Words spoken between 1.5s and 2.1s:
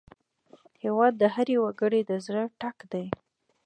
وګړي